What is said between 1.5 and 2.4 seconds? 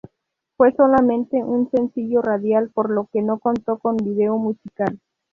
sencillo